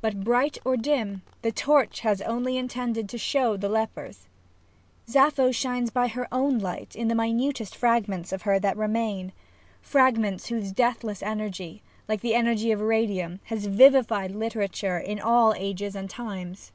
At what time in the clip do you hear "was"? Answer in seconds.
2.02-2.22